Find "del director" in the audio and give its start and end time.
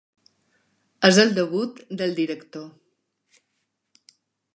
1.99-2.65